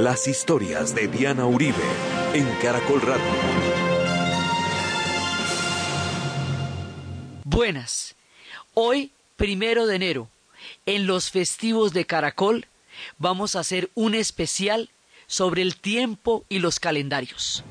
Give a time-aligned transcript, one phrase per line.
[0.00, 1.76] Las historias de Diana Uribe
[2.32, 3.22] en Caracol Radio.
[7.44, 8.14] Buenas.
[8.72, 10.28] Hoy, primero de enero,
[10.86, 12.66] en los festivos de Caracol,
[13.18, 14.88] vamos a hacer un especial
[15.26, 17.62] sobre el tiempo y los calendarios.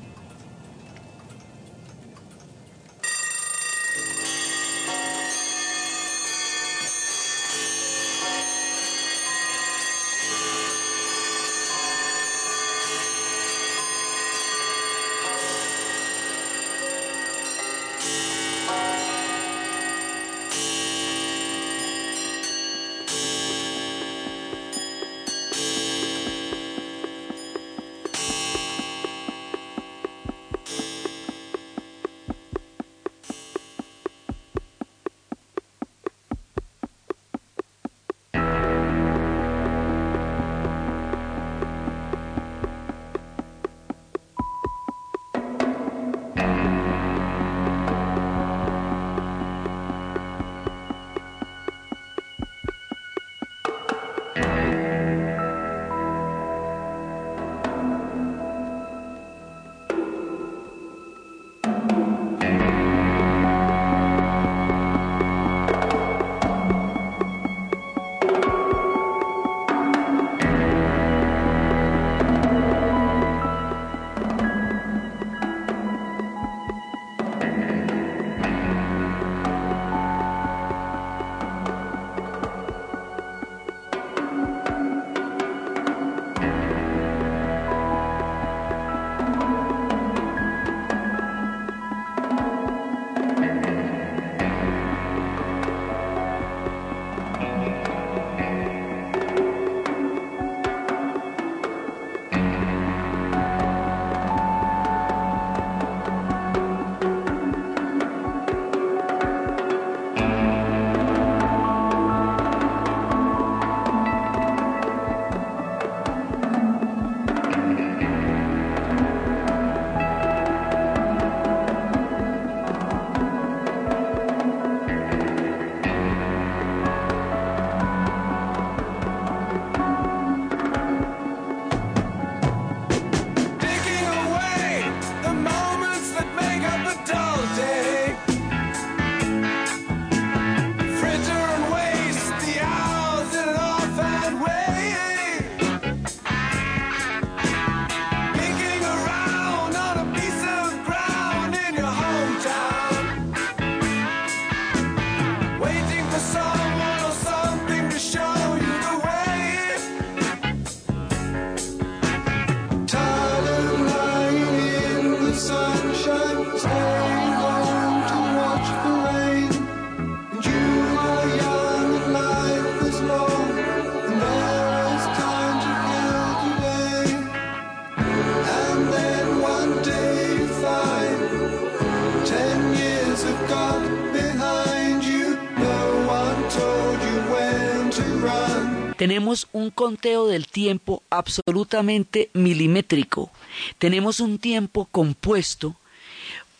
[189.00, 193.32] Tenemos un conteo del tiempo absolutamente milimétrico.
[193.78, 195.74] Tenemos un tiempo compuesto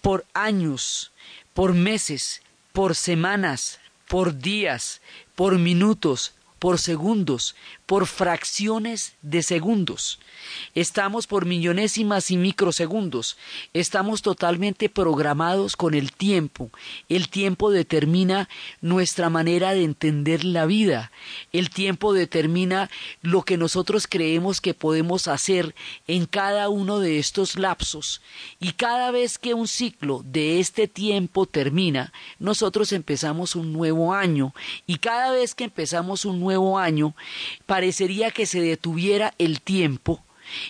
[0.00, 1.12] por años,
[1.52, 2.40] por meses,
[2.72, 5.02] por semanas, por días,
[5.34, 7.56] por minutos, por segundos,
[7.86, 10.20] por fracciones de segundos.
[10.74, 13.38] Estamos por millonésimas y microsegundos.
[13.72, 16.70] Estamos totalmente programados con el tiempo.
[17.08, 18.48] El tiempo determina
[18.82, 21.10] nuestra manera de entender la vida.
[21.52, 22.90] El tiempo determina
[23.22, 25.74] lo que nosotros creemos que podemos hacer
[26.06, 28.20] en cada uno de estos lapsos.
[28.60, 34.54] Y cada vez que un ciclo de este tiempo termina, nosotros empezamos un nuevo año.
[34.86, 37.14] Y cada vez que empezamos un nuevo año,
[37.66, 40.22] parecería que se detuviera el tiempo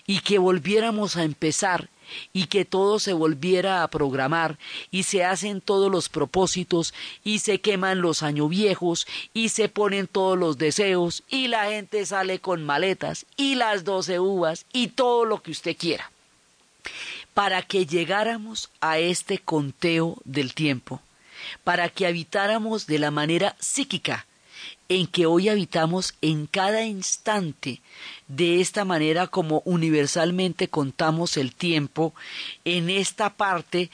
[0.07, 1.89] y que volviéramos a empezar
[2.33, 4.59] y que todo se volviera a programar
[4.91, 6.95] y se hacen todos los propósitos
[7.25, 12.05] y se queman los años viejos y se ponen todos los deseos y la gente
[12.07, 16.11] sale con maletas y las doce uvas y todo lo que usted quiera.
[17.35, 21.01] Para que llegáramos a este conteo del tiempo,
[21.65, 24.27] para que habitáramos de la manera psíquica
[24.91, 27.81] en que hoy habitamos en cada instante,
[28.27, 32.13] de esta manera como universalmente contamos el tiempo,
[32.65, 33.89] en esta parte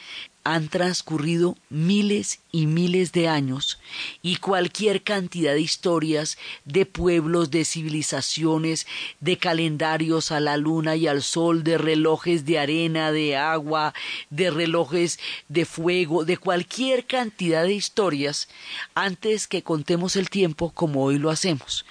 [0.47, 3.81] han transcurrido miles y miles de años
[4.23, 8.87] y cualquier cantidad de historias de pueblos, de civilizaciones,
[9.19, 13.93] de calendarios a la luna y al sol, de relojes de arena, de agua,
[14.31, 18.49] de relojes de fuego, de cualquier cantidad de historias
[18.95, 21.85] antes que contemos el tiempo como hoy lo hacemos.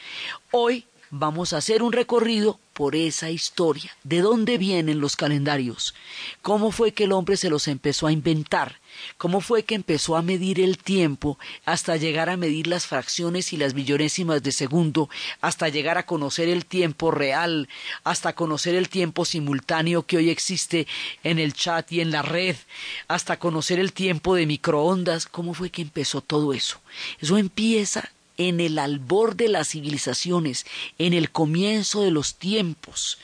[0.52, 0.86] Hoy
[1.18, 3.96] vamos a hacer un recorrido por esa historia.
[4.04, 5.96] ¿De dónde vienen los calendarios?
[6.42, 8.82] ¿Cómo fue que el hombre se los empezó a inventar?
[9.18, 13.58] ¿Cómo fue que empezó a medir el tiempo hasta llegar a medir las fracciones y
[13.58, 15.10] las billonésimas de segundo,
[15.40, 17.70] hasta llegar a conocer el tiempo real,
[18.04, 20.86] hasta conocer el tiempo simultáneo que hoy existe
[21.24, 22.58] en el chat y en la red,
[23.08, 25.28] hasta conocer el tiempo de microondas?
[25.28, 26.82] ¿Cómo fue que empezó todo eso?
[27.20, 30.66] Eso empieza en el albor de las civilizaciones,
[30.98, 33.18] en el comienzo de los tiempos,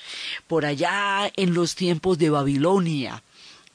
[0.48, 3.24] por allá en los tiempos de Babilonia,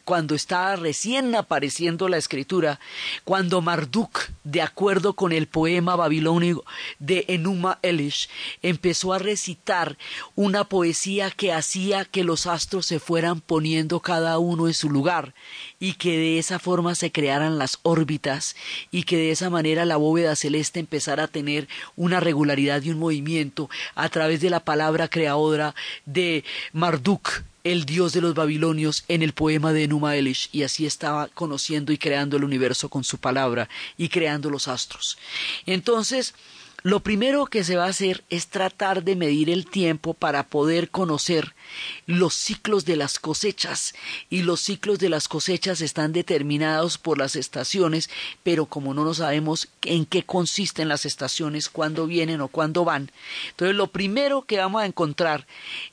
[0.07, 2.79] cuando estaba recién apareciendo la escritura,
[3.25, 6.65] cuando Marduk, de acuerdo con el poema babilónico
[7.01, 8.29] de Enuma Elish,
[8.63, 9.99] empezó a recitar
[10.37, 15.35] una poesía que hacía que los astros se fueran poniendo cada uno en su lugar
[15.81, 18.55] y que de esa forma se crearan las órbitas
[18.93, 21.67] y que de esa manera la bóveda celeste empezara a tener
[21.97, 25.75] una regularidad y un movimiento a través de la palabra creadora
[26.05, 30.87] de Marduk el dios de los babilonios en el poema de Enuma Elish y así
[30.87, 33.69] estaba conociendo y creando el universo con su palabra
[33.99, 35.19] y creando los astros.
[35.67, 36.35] Entonces,
[36.87, 40.89] lo primero que se va a hacer es tratar de medir el tiempo para poder
[40.89, 41.53] conocer
[42.07, 43.93] los ciclos de las cosechas.
[44.31, 48.09] Y los ciclos de las cosechas están determinados por las estaciones,
[48.45, 53.11] pero como no nos sabemos en qué consisten las estaciones, cuándo vienen o cuándo van,
[53.51, 55.45] entonces lo primero que vamos a encontrar,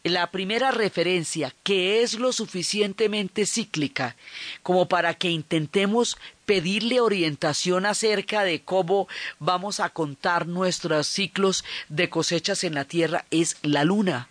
[0.03, 4.15] la primera referencia que es lo suficientemente cíclica
[4.61, 9.07] como para que intentemos pedirle orientación acerca de cómo
[9.39, 14.29] vamos a contar nuestros ciclos de cosechas en la tierra es la luna.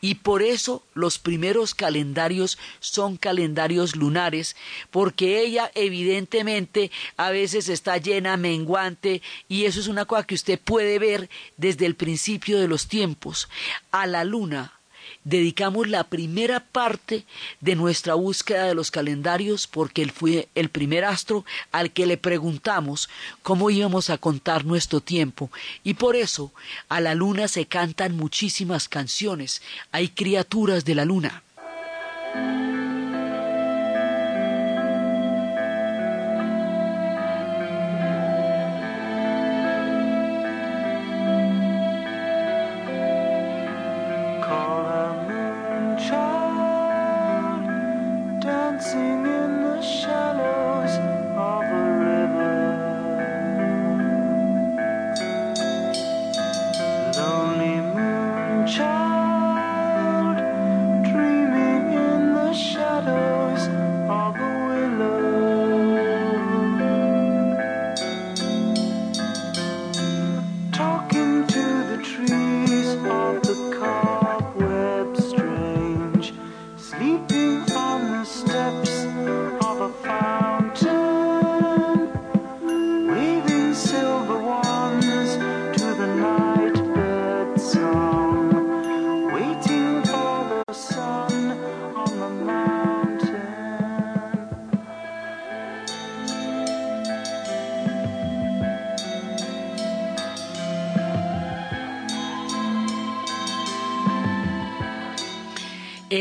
[0.00, 4.56] Y por eso los primeros calendarios son calendarios lunares,
[4.90, 10.60] porque ella evidentemente a veces está llena, menguante, y eso es una cosa que usted
[10.60, 13.48] puede ver desde el principio de los tiempos.
[13.90, 14.72] A la luna
[15.24, 17.24] dedicamos la primera parte
[17.60, 22.16] de nuestra búsqueda de los calendarios porque él fue el primer astro al que le
[22.16, 23.08] preguntamos
[23.42, 25.50] cómo íbamos a contar nuestro tiempo
[25.82, 26.52] y por eso
[26.88, 31.42] a la luna se cantan muchísimas canciones, hay criaturas de la luna.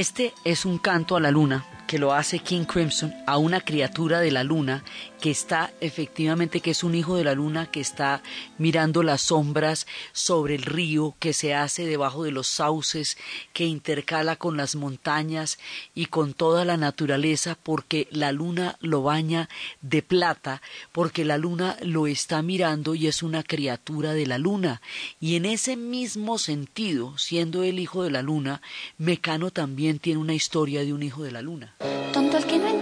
[0.04, 4.20] Este es un canto a la luna que lo hace King Crimson a una criatura
[4.20, 4.84] de la luna
[5.24, 8.22] que está efectivamente, que es un hijo de la luna que está
[8.58, 13.18] mirando las sombras sobre el río que se hace debajo de los sauces,
[13.54, 15.60] que intercala con las montañas
[15.96, 19.48] y con toda la naturaleza, porque la luna lo baña
[19.82, 20.62] de plata,
[20.92, 24.82] porque la luna lo está mirando y es una criatura de la luna.
[25.22, 28.62] Y en ese mismo sentido, siendo el hijo de la luna,
[28.98, 31.76] Mecano también tiene una historia de un hijo de la luna.
[32.12, 32.73] Tonto que no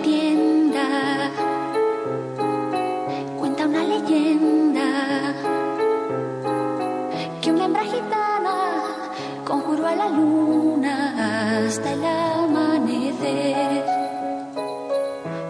[11.81, 13.85] hasta el amanecer.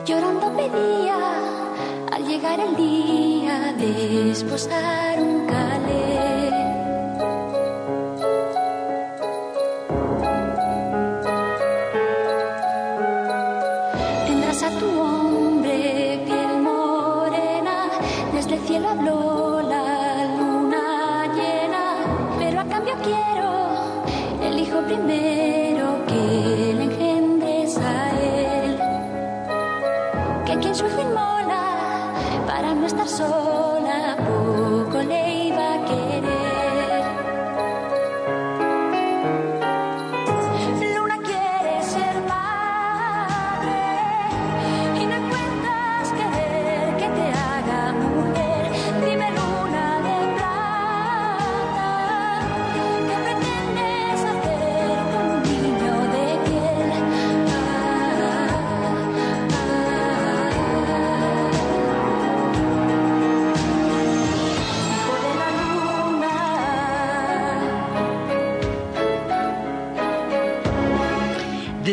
[0.06, 1.18] Llorando pedía
[2.12, 6.61] al llegar el día de esposar un calé.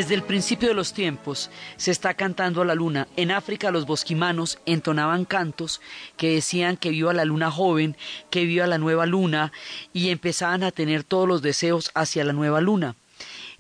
[0.09, 3.09] Desde el principio de los tiempos se está cantando a la luna.
[3.19, 5.83] En África los bosquimanos entonaban cantos
[6.17, 7.95] que decían que viva la luna joven,
[8.31, 9.53] que viva la nueva luna
[9.93, 12.97] y empezaban a tener todos los deseos hacia la nueva luna.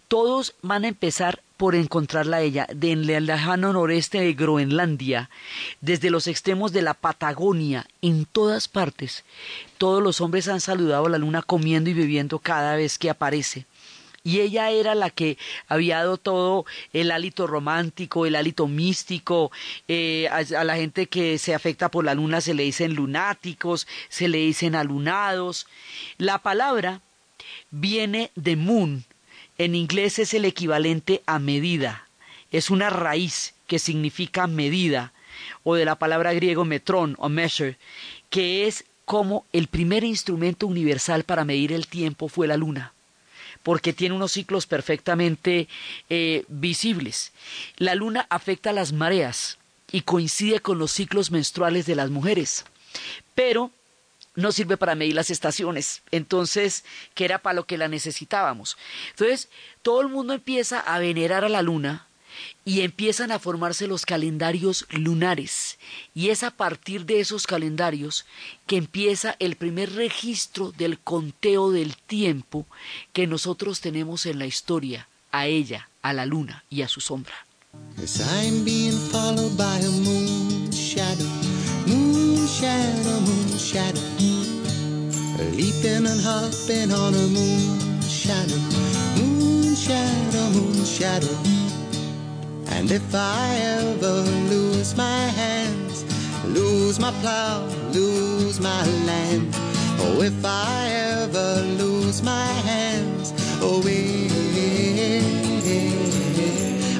[0.08, 5.28] Todos van a empezar por encontrarla ella, del lejano noreste de Groenlandia,
[5.82, 9.22] desde los extremos de la Patagonia, en todas partes.
[9.76, 13.66] Todos los hombres han saludado a la luna comiendo y bebiendo cada vez que aparece
[14.24, 19.50] y ella era la que había dado todo el hálito romántico, el hálito místico,
[19.86, 23.86] eh, a, a la gente que se afecta por la luna se le dicen lunáticos,
[24.08, 25.66] se le dicen alunados.
[26.18, 27.00] La palabra
[27.70, 29.04] viene de moon,
[29.56, 32.08] en inglés es el equivalente a medida,
[32.50, 35.12] es una raíz que significa medida,
[35.62, 37.76] o de la palabra griego metrón o measure,
[38.30, 42.92] que es como el primer instrumento universal para medir el tiempo fue la luna
[43.68, 45.68] porque tiene unos ciclos perfectamente
[46.08, 47.32] eh, visibles.
[47.76, 49.58] La luna afecta las mareas
[49.92, 52.64] y coincide con los ciclos menstruales de las mujeres,
[53.34, 53.70] pero
[54.36, 56.82] no sirve para medir las estaciones, entonces,
[57.12, 58.78] que era para lo que la necesitábamos.
[59.10, 59.50] Entonces,
[59.82, 62.07] todo el mundo empieza a venerar a la luna
[62.64, 65.78] y empiezan a formarse los calendarios lunares.
[66.14, 68.26] Y es a partir de esos calendarios
[68.66, 72.66] que empieza el primer registro del conteo del tiempo
[73.12, 77.34] que nosotros tenemos en la historia, a ella, a la luna y a su sombra.
[92.70, 96.04] And if I ever lose my hands,
[96.44, 99.48] lose my plow, lose my land,
[100.00, 104.38] oh, if I ever lose my hands, oh, eh,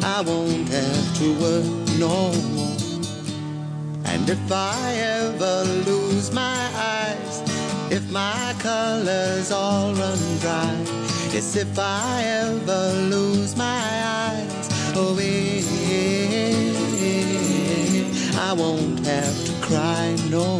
[0.02, 2.78] I won't have to work no more.
[4.04, 7.42] And if I ever lose my eyes,
[7.90, 10.74] if my colors all run dry,
[11.32, 15.57] yes, if I ever lose my eyes, oh, eh,
[20.30, 20.58] No.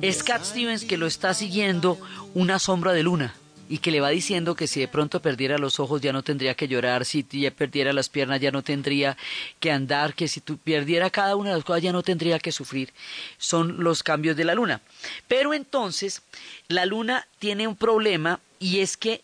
[0.00, 1.98] Es Cat Stevens que lo está siguiendo
[2.34, 3.34] una sombra de luna
[3.68, 6.54] y que le va diciendo que si de pronto perdiera los ojos ya no tendría
[6.54, 9.16] que llorar, si perdiera las piernas ya no tendría
[9.60, 12.52] que andar, que si tú perdiera cada una de las cosas ya no tendría que
[12.52, 12.92] sufrir.
[13.38, 14.80] Son los cambios de la luna.
[15.28, 16.22] Pero entonces
[16.68, 19.22] la luna tiene un problema y es que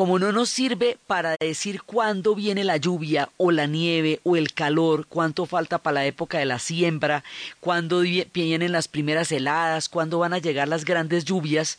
[0.00, 4.54] como no nos sirve para decir cuándo viene la lluvia o la nieve o el
[4.54, 7.22] calor, cuánto falta para la época de la siembra,
[7.60, 11.76] cuándo vi- vienen las primeras heladas, cuándo van a llegar las grandes lluvias,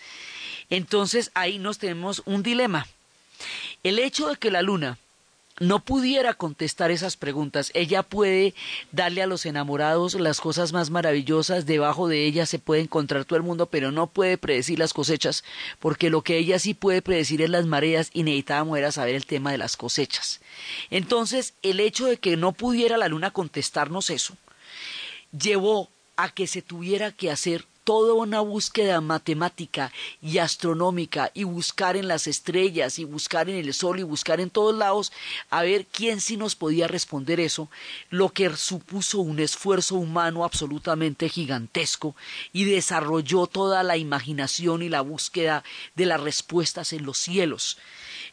[0.69, 2.85] entonces ahí nos tenemos un dilema.
[3.81, 4.99] El hecho de que la luna
[5.61, 8.55] no pudiera contestar esas preguntas, ella puede
[8.91, 13.37] darle a los enamorados las cosas más maravillosas, debajo de ella se puede encontrar todo
[13.37, 15.43] el mundo, pero no puede predecir las cosechas,
[15.77, 19.27] porque lo que ella sí puede predecir es las mareas y necesitábamos era saber el
[19.27, 20.41] tema de las cosechas.
[20.89, 24.35] Entonces, el hecho de que no pudiera la luna contestarnos eso,
[25.31, 31.97] llevó a que se tuviera que hacer toda una búsqueda matemática y astronómica y buscar
[31.97, 35.11] en las estrellas y buscar en el sol y buscar en todos lados
[35.49, 37.69] a ver quién sí nos podía responder eso,
[38.09, 42.15] lo que supuso un esfuerzo humano absolutamente gigantesco
[42.53, 45.63] y desarrolló toda la imaginación y la búsqueda
[45.95, 47.77] de las respuestas en los cielos.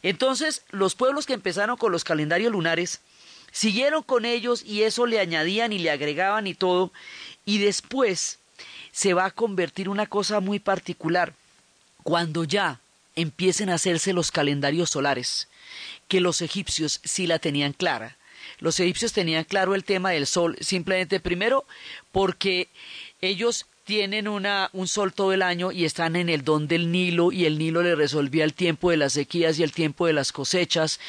[0.03, 3.01] Entonces, los pueblos que empezaron con los calendarios lunares
[3.51, 6.91] siguieron con ellos y eso le añadían y le agregaban y todo,
[7.45, 8.39] y después
[8.91, 11.33] se va a convertir una cosa muy particular
[12.03, 12.79] cuando ya
[13.15, 15.47] empiecen a hacerse los calendarios solares,
[16.07, 18.17] que los egipcios sí la tenían clara.
[18.59, 21.65] Los egipcios tenían claro el tema del sol, simplemente primero
[22.11, 22.67] porque
[23.21, 27.31] ellos tienen una, un sol todo el año y están en el don del Nilo
[27.31, 30.31] y el Nilo le resolvía el tiempo de las sequías y el tiempo de las
[30.31, 30.99] cosechas.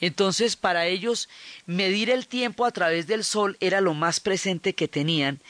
[0.00, 1.28] Entonces, para ellos,
[1.66, 5.40] medir el tiempo a través del sol era lo más presente que tenían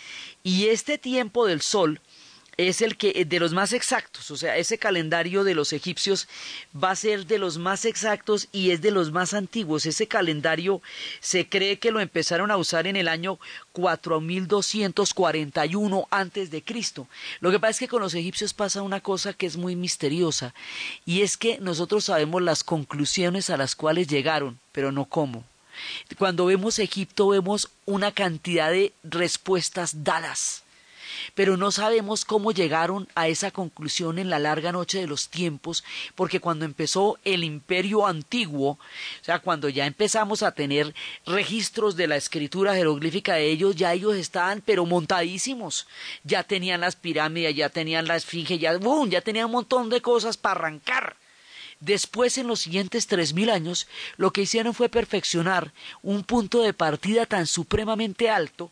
[0.48, 2.00] y este tiempo del sol
[2.56, 6.26] es el que de los más exactos, o sea, ese calendario de los egipcios
[6.74, 9.84] va a ser de los más exactos y es de los más antiguos.
[9.84, 10.80] Ese calendario
[11.20, 13.38] se cree que lo empezaron a usar en el año
[13.72, 17.06] 4241 antes de Cristo.
[17.40, 20.54] Lo que pasa es que con los egipcios pasa una cosa que es muy misteriosa
[21.04, 25.44] y es que nosotros sabemos las conclusiones a las cuales llegaron, pero no cómo.
[26.18, 30.62] Cuando vemos Egipto vemos una cantidad de respuestas dadas
[31.34, 35.84] pero no sabemos cómo llegaron a esa conclusión en la larga noche de los tiempos,
[36.14, 40.94] porque cuando empezó el imperio antiguo, o sea, cuando ya empezamos a tener
[41.26, 45.86] registros de la escritura jeroglífica de ellos, ya ellos estaban pero montadísimos,
[46.24, 49.08] ya tenían las pirámides, ya tenían la esfinge, ya, ¡bum!
[49.08, 51.16] ya tenían un montón de cosas para arrancar.
[51.80, 56.72] Después, en los siguientes tres mil años, lo que hicieron fue perfeccionar un punto de
[56.72, 58.70] partida tan supremamente alto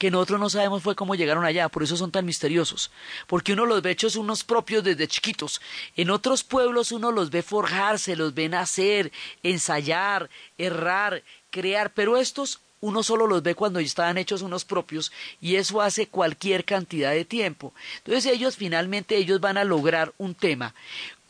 [0.00, 2.90] que nosotros no sabemos fue cómo llegaron allá, por eso son tan misteriosos,
[3.26, 5.60] porque uno los ve hechos unos propios desde chiquitos,
[5.94, 12.60] en otros pueblos uno los ve forjarse, los ve nacer, ensayar, errar, crear, pero estos
[12.80, 17.26] uno solo los ve cuando estaban hechos unos propios y eso hace cualquier cantidad de
[17.26, 17.74] tiempo.
[17.98, 20.74] Entonces ellos finalmente ellos van a lograr un tema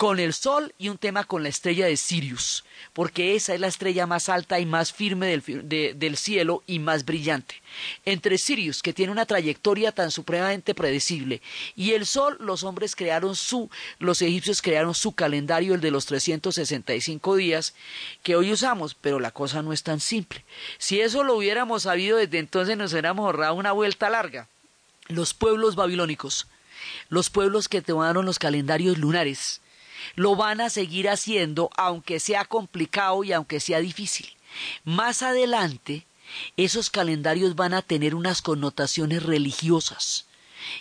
[0.01, 2.65] con el Sol y un tema con la estrella de Sirius,
[2.95, 7.57] porque esa es la estrella más alta y más firme del, cielo y más brillante.
[8.07, 11.43] Entre Sirius, que tiene una trayectoria tan supremamente predecible,
[11.77, 16.07] y el Sol, los hombres crearon su, los egipcios crearon su calendario, el de los
[16.07, 17.75] 365 días,
[18.23, 20.47] que hoy usamos, pero la cosa no es tan simple.
[20.79, 24.49] Si eso lo hubiéramos sabido desde entonces, nos hubiéramos ahorrado una vuelta larga.
[25.09, 26.47] Los pueblos babilónicos,
[27.11, 29.61] los pueblos que tomaron los calendarios lunares,
[30.15, 34.29] lo van a seguir haciendo aunque sea complicado y aunque sea difícil.
[34.85, 36.07] Más adelante,
[36.57, 40.27] esos calendarios van a tener unas connotaciones religiosas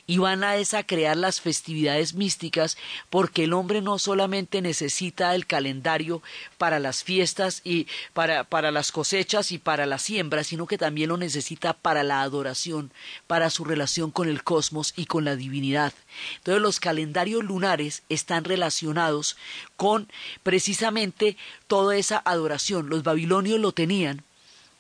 [0.08, 2.78] y van a crear las festividades místicas
[3.10, 6.22] porque el hombre no solamente necesita el calendario
[6.58, 11.10] para las fiestas y para, para las cosechas y para la siembra, sino que también
[11.10, 12.92] lo necesita para la adoración,
[13.28, 15.94] para su relación con el cosmos y con la divinidad.
[16.38, 19.38] Entonces los calendarios lunares están relacionados
[19.76, 20.10] con
[20.44, 21.38] precisamente
[21.68, 22.90] toda esa adoración.
[22.90, 24.24] Los babilonios lo tenían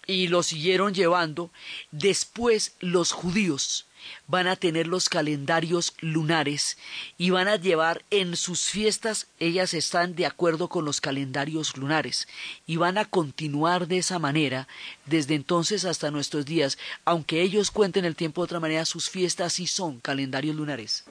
[0.08, 1.52] y lo siguieron llevando.
[1.92, 3.86] Después los judíos
[4.28, 6.78] van a tener los calendarios lunares
[7.18, 12.28] y van a llevar en sus fiestas, ellas están de acuerdo con los calendarios lunares
[12.66, 14.68] y van a continuar de esa manera
[15.06, 19.54] desde entonces hasta nuestros días, aunque ellos cuenten el tiempo de otra manera, sus fiestas
[19.54, 21.06] sí son calendarios lunares.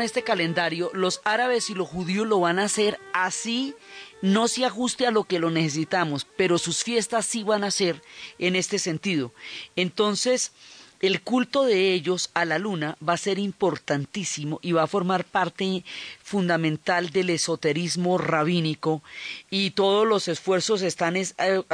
[0.00, 3.74] Este calendario, los árabes y los judíos lo van a hacer así,
[4.22, 8.02] no se ajuste a lo que lo necesitamos, pero sus fiestas sí van a ser
[8.38, 9.32] en este sentido.
[9.76, 10.52] Entonces,
[11.00, 15.24] el culto de ellos a la luna va a ser importantísimo y va a formar
[15.24, 15.84] parte
[16.22, 19.02] fundamental del esoterismo rabínico.
[19.48, 21.28] Y todos los esfuerzos están eh,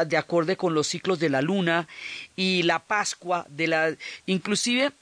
[0.07, 1.89] de acuerdo con los ciclos de la luna
[2.37, 4.93] y la Pascua de la inclusive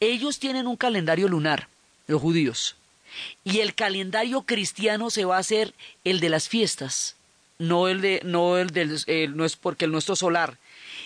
[0.00, 1.68] ellos tienen un calendario lunar,
[2.10, 2.76] los judíos,
[3.44, 7.16] y el calendario cristiano se va a hacer el de las fiestas,
[7.58, 9.04] no el de, no el del,
[9.36, 10.58] no es porque el nuestro solar,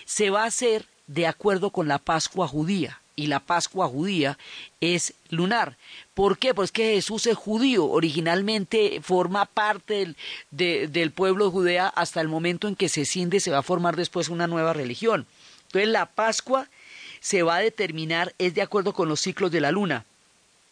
[0.04, 3.00] se va a hacer de acuerdo con la Pascua judía.
[3.16, 4.38] Y la Pascua judía
[4.80, 5.76] es lunar.
[6.14, 6.52] ¿Por qué?
[6.52, 10.14] Pues que Jesús es judío, originalmente forma parte
[10.50, 13.62] del, del pueblo de Judea hasta el momento en que se ciende, se va a
[13.62, 15.26] formar después una nueva religión.
[15.66, 16.68] Entonces la Pascua
[17.20, 20.04] se va a determinar, es de acuerdo con los ciclos de la luna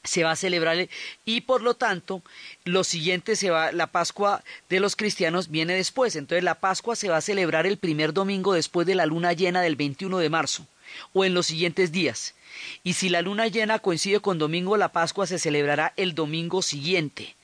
[0.05, 0.89] se va a celebrar
[1.25, 2.23] y por lo tanto
[2.65, 6.17] lo siguiente se va la Pascua de los cristianos viene después.
[6.17, 9.63] Entonces la Pascua se va a celebrar el primer domingo después de la luna llena
[9.63, 10.67] del 21 de marzo
[11.13, 12.35] o en los siguientes días.
[12.83, 17.37] Y si la luna llena coincide con domingo la Pascua se celebrará el domingo siguiente.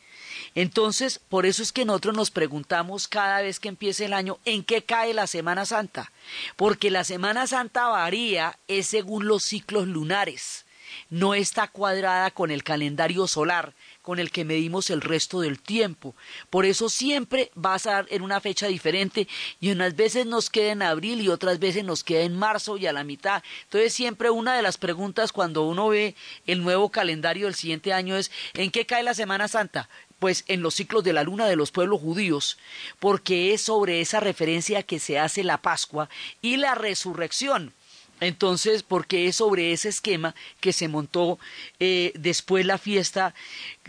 [0.54, 4.64] Entonces, por eso es que nosotros nos preguntamos cada vez que empiece el año en
[4.64, 6.10] qué cae la Semana Santa,
[6.56, 10.64] porque la Semana Santa varía es según los ciclos lunares
[11.10, 13.74] no está cuadrada con el calendario solar
[14.08, 16.14] con el que medimos el resto del tiempo.
[16.48, 19.28] Por eso siempre va a estar en una fecha diferente
[19.60, 22.86] y unas veces nos queda en abril y otras veces nos queda en marzo y
[22.86, 23.42] a la mitad.
[23.64, 26.14] Entonces siempre una de las preguntas cuando uno ve
[26.46, 29.90] el nuevo calendario del siguiente año es ¿en qué cae la Semana Santa?
[30.18, 32.58] pues en los ciclos de la luna de los pueblos judíos,
[32.98, 36.08] porque es sobre esa referencia que se hace la Pascua
[36.42, 37.72] y la resurrección.
[38.20, 41.38] Entonces, porque es sobre ese esquema que se montó
[41.78, 43.34] eh, después la fiesta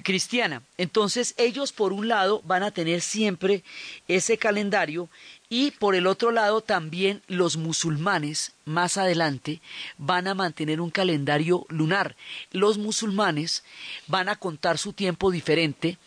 [0.03, 0.61] cristiana.
[0.77, 3.63] Entonces, ellos por un lado van a tener siempre
[4.07, 5.09] ese calendario
[5.49, 9.61] y por el otro lado también los musulmanes más adelante
[9.97, 12.15] van a mantener un calendario lunar.
[12.51, 13.63] Los musulmanes
[14.05, 15.97] van a contar su tiempo diferente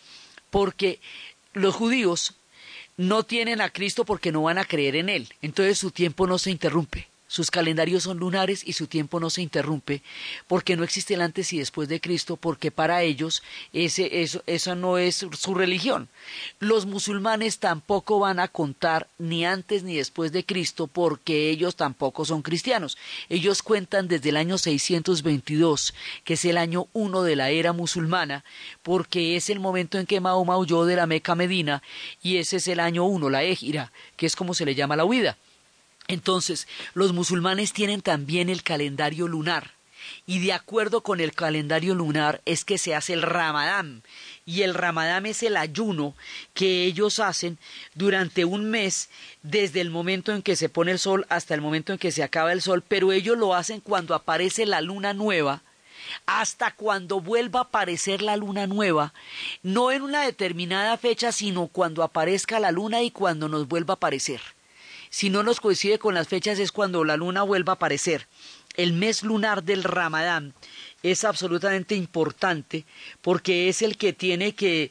[0.49, 1.01] porque
[1.53, 2.35] los judíos
[2.95, 5.27] no tienen a Cristo porque no van a creer en Él.
[5.41, 9.41] Entonces su tiempo no se interrumpe sus calendarios son lunares y su tiempo no se
[9.41, 10.03] interrumpe,
[10.47, 13.41] porque no existe el antes y después de Cristo, porque para ellos
[13.73, 16.09] ese, eso, no es su religión.
[16.59, 22.23] Los musulmanes tampoco van a contar ni antes ni después de Cristo, porque ellos tampoco
[22.23, 22.99] son cristianos.
[23.29, 28.43] Ellos cuentan desde el año 622, que es el año uno de la era musulmana,
[28.83, 31.81] porque es el momento en que Mahoma huyó de la Meca Medina,
[32.21, 35.05] y ese es el año uno, la Égira, que es como se le llama la
[35.05, 35.35] huida.
[36.07, 39.71] Entonces, los musulmanes tienen también el calendario lunar.
[40.25, 44.03] Y de acuerdo con el calendario lunar es que se hace el ramadán.
[44.45, 46.15] Y el ramadán es el ayuno
[46.53, 47.57] que ellos hacen
[47.95, 49.09] durante un mes,
[49.41, 52.23] desde el momento en que se pone el sol hasta el momento en que se
[52.23, 55.61] acaba el sol, pero ellos lo hacen cuando aparece la luna nueva,
[56.25, 59.13] hasta cuando vuelva a aparecer la luna nueva,
[59.61, 63.95] no en una determinada fecha, sino cuando aparezca la luna y cuando nos vuelva a
[63.95, 64.41] aparecer.
[65.13, 68.25] Si no nos coincide con las fechas es cuando la luna vuelva a aparecer.
[68.75, 70.55] El mes lunar del Ramadán
[71.03, 72.83] es absolutamente importante
[73.21, 74.89] porque es el que tiene que,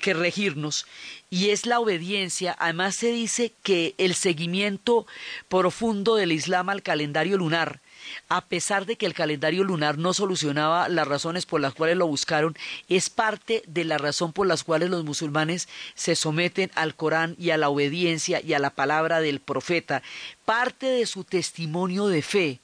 [0.00, 0.86] que, regirnos
[1.28, 2.54] y es la obediencia.
[2.60, 5.08] Además se dice que el seguimiento
[5.48, 7.80] profundo del Islam al calendario lunar
[8.28, 12.06] a pesar de que el calendario lunar no solucionaba las razones por las cuales lo
[12.06, 12.56] buscaron,
[12.88, 17.50] es parte de la razón por las cuales los musulmanes se someten al Corán y
[17.50, 20.02] a la obediencia y a la palabra del profeta.
[20.44, 22.60] Parte de su testimonio de fe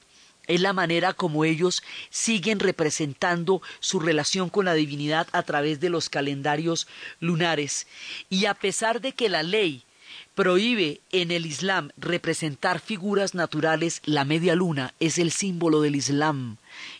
[0.47, 5.89] es la manera como ellos siguen representando su relación con la divinidad a través de
[5.89, 6.87] los calendarios
[7.19, 7.87] lunares.
[8.29, 9.83] Y a pesar de que la ley
[10.41, 16.57] prohíbe en el Islam representar figuras naturales, la media luna es el símbolo del Islam.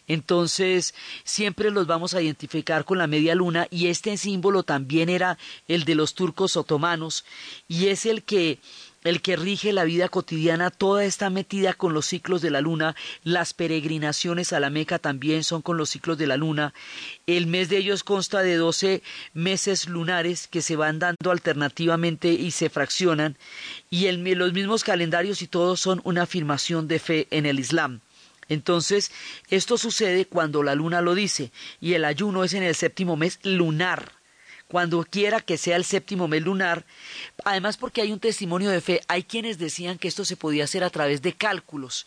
[0.07, 5.39] Entonces, siempre los vamos a identificar con la media luna y este símbolo también era
[5.67, 7.25] el de los turcos otomanos
[7.67, 8.59] y es el que
[9.03, 12.95] el que rige la vida cotidiana, toda está metida con los ciclos de la luna,
[13.23, 16.73] las peregrinaciones a la Meca también son con los ciclos de la luna,
[17.25, 19.01] el mes de ellos consta de doce
[19.33, 23.37] meses lunares que se van dando alternativamente y se fraccionan,
[23.89, 28.01] y los mismos calendarios y todos son una afirmación de fe en el Islam.
[28.49, 29.11] Entonces,
[29.49, 33.39] esto sucede cuando la luna lo dice, y el ayuno es en el séptimo mes
[33.43, 34.20] lunar
[34.71, 36.85] cuando quiera que sea el séptimo mes lunar,
[37.43, 40.85] además porque hay un testimonio de fe, hay quienes decían que esto se podía hacer
[40.85, 42.05] a través de cálculos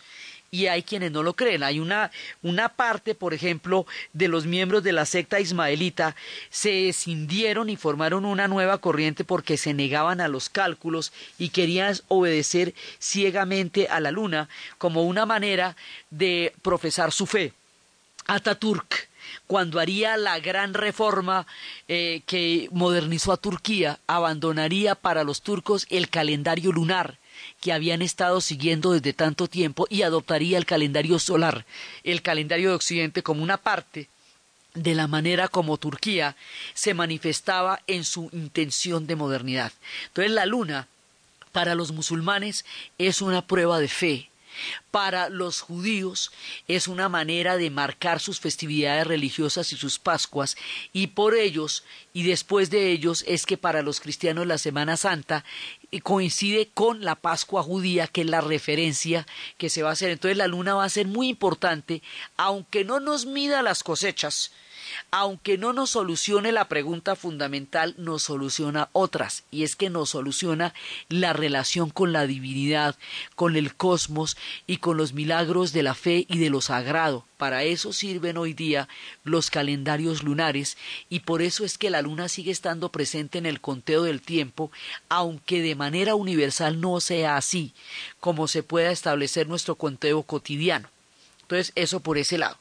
[0.51, 1.63] y hay quienes no lo creen.
[1.63, 2.11] Hay una,
[2.43, 6.17] una parte, por ejemplo, de los miembros de la secta ismaelita
[6.49, 11.95] se escindieron y formaron una nueva corriente porque se negaban a los cálculos y querían
[12.09, 14.49] obedecer ciegamente a la luna
[14.79, 15.77] como una manera
[16.09, 17.53] de profesar su fe.
[18.27, 19.09] Ataturk
[19.47, 21.47] cuando haría la gran reforma
[21.89, 27.19] eh, que modernizó a Turquía, abandonaría para los turcos el calendario lunar
[27.61, 31.67] que habían estado siguiendo desde tanto tiempo y adoptaría el calendario solar,
[32.03, 34.09] el calendario de Occidente como una parte
[34.75, 36.37] de la manera como Turquía
[36.75, 39.73] se manifestaba en su intención de modernidad.
[40.07, 40.89] Entonces la luna
[41.53, 42.65] para los musulmanes
[42.99, 44.31] es una prueba de fe,
[44.91, 46.31] Para los judíos
[46.69, 50.57] es una manera de marcar sus festividades religiosas y sus Pascuas,
[50.93, 55.45] y por ellos y después de ellos es que para los cristianos la Semana Santa
[55.91, 59.27] eh, coincide con la Pascua judía, que es la referencia
[59.59, 60.11] que se va a hacer.
[60.11, 62.03] Entonces la luna va a ser muy importante,
[62.37, 64.53] aunque no nos mida las cosechas,
[65.11, 70.75] aunque no nos solucione la pregunta fundamental, nos soluciona otras, y es que nos soluciona
[71.09, 72.97] la relación con la divinidad,
[73.35, 77.25] con el cosmos y con los milagros de la fe y de lo sagrado.
[77.37, 78.89] Para eso sirven hoy día
[79.25, 80.79] los calendarios lunares
[81.11, 84.71] y por eso es que la luna sigue estando presente en el conteo del tiempo,
[85.09, 87.75] aunque de manera universal no sea así,
[88.21, 90.89] como se pueda establecer nuestro conteo cotidiano.
[91.43, 92.57] Entonces, eso por ese lado.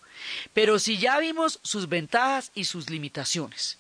[0.54, 3.78] Pero si ya vimos sus ventajas y sus limitaciones,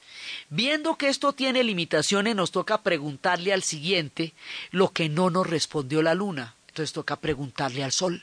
[0.49, 4.33] viendo que esto tiene limitaciones, nos toca preguntarle al siguiente
[4.71, 6.55] lo que no nos respondió la luna.
[6.67, 8.19] Entonces toca preguntarle al sol.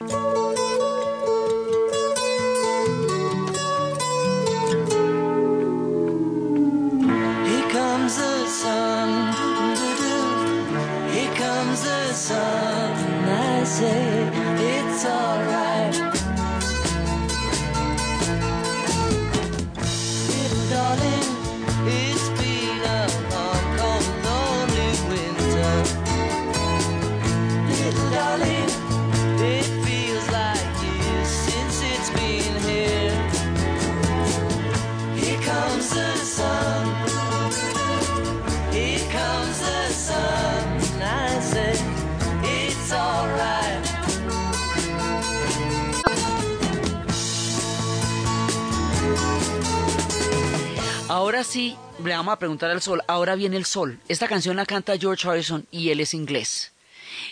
[51.41, 53.01] Ahora le vamos a preguntar al sol.
[53.07, 53.99] Ahora viene el sol.
[54.09, 56.73] Esta canción la canta George Harrison y él es inglés.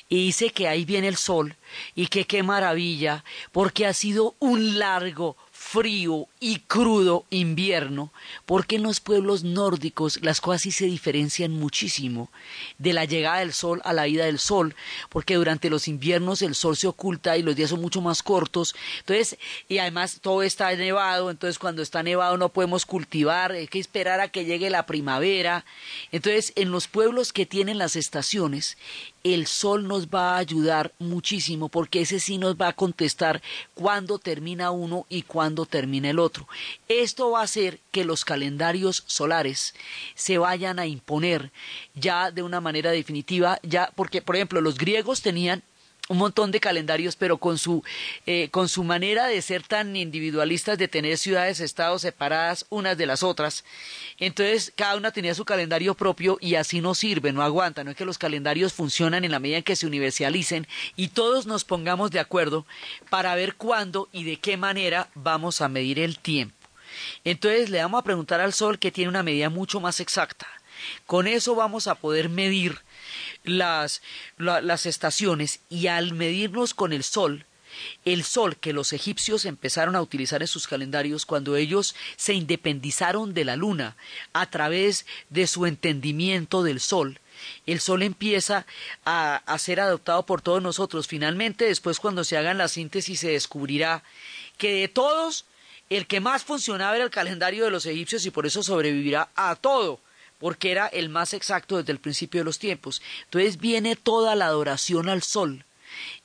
[0.08, 1.56] Y dice que ahí viene el sol
[1.94, 5.36] y que qué maravilla, porque ha sido un largo,
[5.70, 8.10] frío y crudo invierno,
[8.46, 12.30] porque en los pueblos nórdicos las cosas se diferencian muchísimo
[12.78, 14.74] de la llegada del sol a la ida del sol,
[15.10, 18.74] porque durante los inviernos el sol se oculta y los días son mucho más cortos,
[19.00, 19.36] entonces,
[19.68, 24.20] y además todo está nevado, entonces cuando está nevado no podemos cultivar, hay que esperar
[24.20, 25.66] a que llegue la primavera,
[26.12, 28.78] entonces en los pueblos que tienen las estaciones,
[29.34, 33.42] el sol nos va a ayudar muchísimo porque ese sí nos va a contestar
[33.74, 36.46] cuándo termina uno y cuándo termina el otro.
[36.88, 39.74] Esto va a hacer que los calendarios solares
[40.14, 41.50] se vayan a imponer
[41.94, 45.62] ya de una manera definitiva, ya porque por ejemplo los griegos tenían
[46.08, 47.82] un montón de calendarios, pero con su,
[48.26, 53.06] eh, con su manera de ser tan individualistas, de tener ciudades, estados separadas unas de
[53.06, 53.64] las otras.
[54.18, 57.84] Entonces, cada una tenía su calendario propio y así no sirve, no aguanta.
[57.84, 60.66] No es que los calendarios funcionan en la medida en que se universalicen
[60.96, 62.66] y todos nos pongamos de acuerdo
[63.10, 66.54] para ver cuándo y de qué manera vamos a medir el tiempo.
[67.24, 70.46] Entonces, le vamos a preguntar al Sol que tiene una medida mucho más exacta.
[71.06, 72.80] Con eso vamos a poder medir
[73.44, 74.02] las,
[74.36, 77.44] la- las estaciones y al medirnos con el sol,
[78.04, 83.34] el sol que los egipcios empezaron a utilizar en sus calendarios cuando ellos se independizaron
[83.34, 83.96] de la luna
[84.32, 87.20] a través de su entendimiento del sol,
[87.66, 88.66] el sol empieza
[89.04, 91.06] a, a ser adoptado por todos nosotros.
[91.06, 94.02] Finalmente, después cuando se hagan la síntesis, se descubrirá
[94.56, 95.44] que de todos,
[95.88, 99.54] el que más funcionaba era el calendario de los egipcios y por eso sobrevivirá a
[99.54, 100.00] todo
[100.38, 103.02] porque era el más exacto desde el principio de los tiempos.
[103.24, 105.64] Entonces viene toda la adoración al sol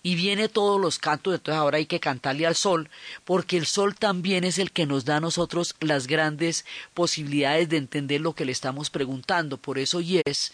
[0.01, 2.89] y viene todos los cantos, entonces ahora hay que cantarle al sol,
[3.23, 7.77] porque el sol también es el que nos da a nosotros las grandes posibilidades de
[7.77, 9.57] entender lo que le estamos preguntando.
[9.57, 10.51] Por eso Yes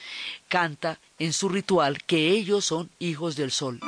[0.48, 3.80] canta en su ritual que ellos son hijos del sol.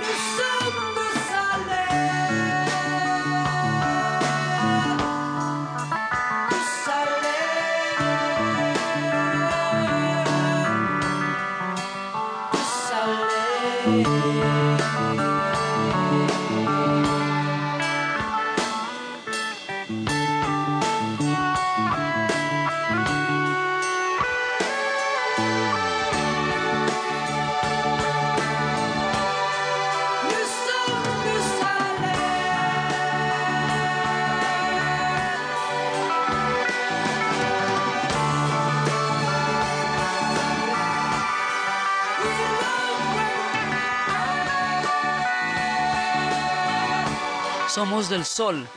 [47.81, 48.67] Somos del sol,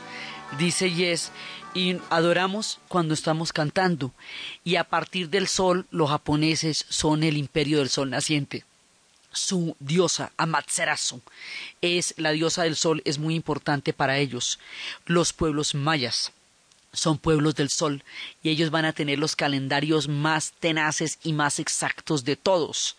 [0.57, 1.31] dice Yes,
[1.75, 4.11] y adoramos cuando estamos cantando.
[4.63, 8.65] Y a partir del sol, los japoneses son el imperio del sol naciente.
[9.31, 11.21] su diosa, Amaterasu,
[11.81, 14.57] es la diosa del sol, es muy importante para ellos.
[15.05, 16.31] Los pueblos mayas
[16.95, 18.03] son pueblos del sol
[18.41, 22.97] y ellos van a tener los calendarios más tenaces y más exactos de todos.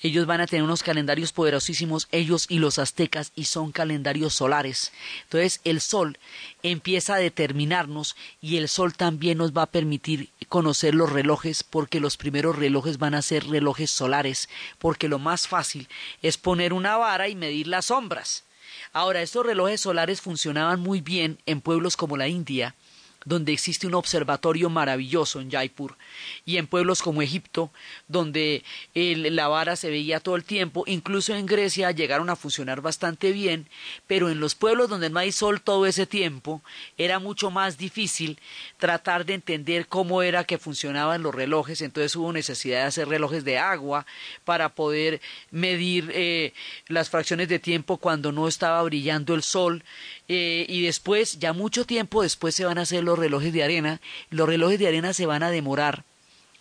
[0.00, 4.92] Ellos van a tener unos calendarios poderosísimos, ellos y los aztecas, y son calendarios solares.
[5.24, 6.18] Entonces el sol
[6.62, 12.00] empieza a determinarnos y el sol también nos va a permitir conocer los relojes porque
[12.00, 15.88] los primeros relojes van a ser relojes solares, porque lo más fácil
[16.20, 18.44] es poner una vara y medir las sombras.
[18.92, 22.74] Ahora, estos relojes solares funcionaban muy bien en pueblos como la India,
[23.24, 25.96] donde existe un observatorio maravilloso en Jaipur,
[26.44, 27.70] y en pueblos como Egipto,
[28.08, 32.80] donde el- la vara se veía todo el tiempo, incluso en Grecia llegaron a funcionar
[32.80, 33.68] bastante bien,
[34.06, 36.62] pero en los pueblos donde no hay sol todo ese tiempo,
[36.98, 38.38] era mucho más difícil
[38.78, 43.44] tratar de entender cómo era que funcionaban los relojes, entonces hubo necesidad de hacer relojes
[43.44, 44.06] de agua
[44.44, 46.52] para poder medir eh,
[46.88, 49.84] las fracciones de tiempo cuando no estaba brillando el sol,
[50.28, 54.00] eh, y después, ya mucho tiempo después se van a hacer los relojes de arena.
[54.30, 56.04] Los relojes de arena se van a demorar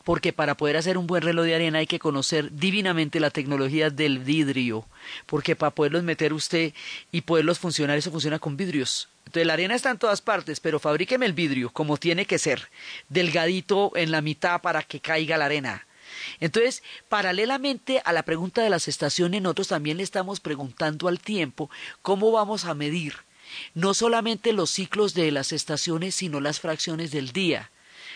[0.03, 3.89] porque para poder hacer un buen reloj de arena hay que conocer divinamente la tecnología
[3.89, 4.85] del vidrio,
[5.25, 6.73] porque para poderlos meter usted
[7.11, 9.09] y poderlos funcionar, eso funciona con vidrios.
[9.25, 12.69] Entonces la arena está en todas partes, pero fabríqueme el vidrio como tiene que ser,
[13.09, 15.85] delgadito en la mitad para que caiga la arena.
[16.39, 21.69] Entonces, paralelamente a la pregunta de las estaciones, nosotros también le estamos preguntando al tiempo
[22.01, 23.15] cómo vamos a medir
[23.73, 27.69] no solamente los ciclos de las estaciones, sino las fracciones del día,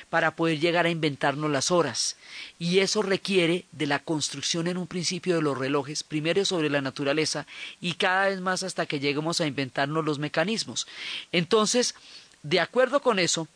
[0.09, 2.15] para poder llegar a inventarnos las horas.
[2.59, 6.81] Y eso requiere de la construcción en un principio de los relojes, primero sobre la
[6.81, 7.45] naturaleza
[7.81, 10.87] y cada vez más hasta que lleguemos a inventarnos los mecanismos.
[11.31, 11.95] Entonces,
[12.43, 13.47] de acuerdo con eso,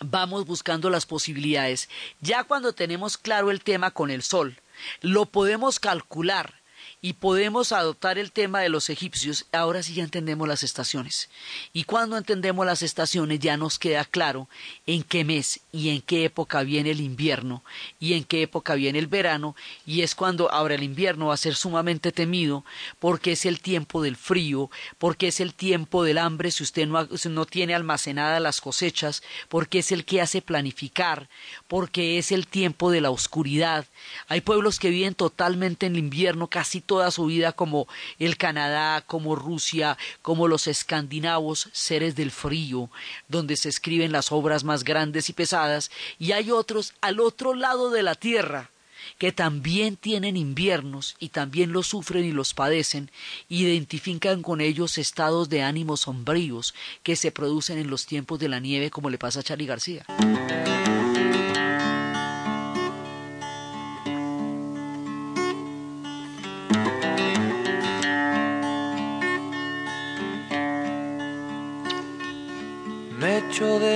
[0.00, 1.88] vamos buscando las posibilidades.
[2.20, 4.58] Ya cuando tenemos claro el tema con el sol,
[5.00, 6.54] lo podemos calcular
[7.02, 11.28] y podemos adoptar el tema de los egipcios, ahora sí ya entendemos las estaciones.
[11.72, 14.48] Y cuando entendemos las estaciones ya nos queda claro
[14.86, 17.62] en qué mes y en qué época viene el invierno
[18.00, 19.54] y en qué época viene el verano,
[19.84, 22.64] y es cuando ahora el invierno va a ser sumamente temido
[22.98, 27.06] porque es el tiempo del frío, porque es el tiempo del hambre si usted no,
[27.06, 31.28] no tiene almacenadas las cosechas, porque es el que hace planificar,
[31.68, 33.86] porque es el tiempo de la oscuridad.
[34.28, 37.86] Hay pueblos que viven totalmente en el invierno casi toda su vida como
[38.18, 42.90] el Canadá, como Rusia, como los escandinavos, seres del frío,
[43.28, 47.90] donde se escriben las obras más grandes y pesadas, y hay otros al otro lado
[47.90, 48.70] de la tierra
[49.18, 53.10] que también tienen inviernos y también los sufren y los padecen,
[53.48, 58.60] identifican con ellos estados de ánimo sombríos que se producen en los tiempos de la
[58.60, 60.04] nieve, como le pasa a Charlie García.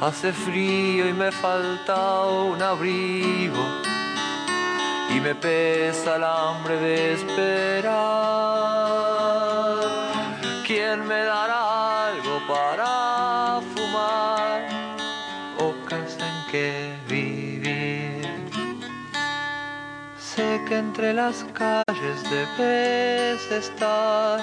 [0.00, 3.64] Hace frío y me falta un abrigo
[5.10, 7.98] y me pesa el hambre de esperar.
[10.64, 14.68] ¿Quién me dará algo para fumar
[15.58, 18.24] o casa en que vivir?
[20.16, 24.38] Sé que entre las calles debes estar,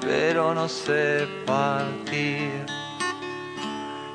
[0.00, 2.79] pero no sé partir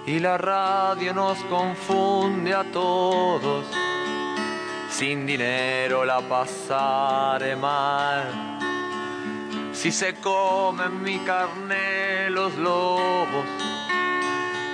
[0.08, 3.66] y la radio nos confunde a todos.
[4.90, 8.56] Sin dinero la pasaré mal.
[9.74, 13.46] Si se comen mi carne los lobos,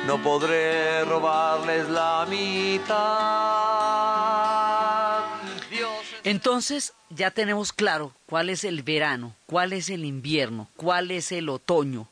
[0.06, 3.72] no podré robarles la mitad.
[6.24, 11.50] Entonces ya tenemos claro cuál es el verano, cuál es el invierno, cuál es el
[11.50, 12.08] otoño,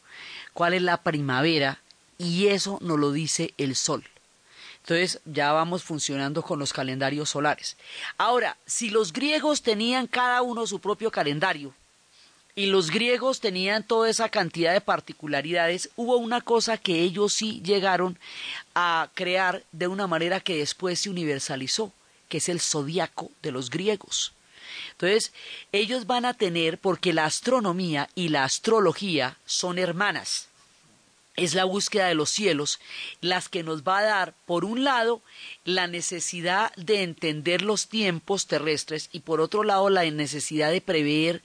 [0.53, 1.79] cuál es la primavera,
[2.19, 4.03] y eso nos lo dice el sol.
[4.83, 7.77] Entonces ya vamos funcionando con los calendarios solares.
[8.17, 11.73] Ahora, si los griegos tenían cada uno su propio calendario,
[12.55, 17.61] y los griegos tenían toda esa cantidad de particularidades, hubo una cosa que ellos sí
[17.63, 18.19] llegaron
[18.75, 21.93] a crear de una manera que después se universalizó,
[22.27, 24.33] que es el zodiaco de los griegos.
[24.91, 25.31] Entonces,
[25.71, 30.48] ellos van a tener, porque la astronomía y la astrología son hermanas
[31.39, 32.79] es la búsqueda de los cielos,
[33.21, 35.23] las que nos va a dar, por un lado,
[35.63, 41.43] la necesidad de entender los tiempos terrestres y por otro lado, la necesidad de prever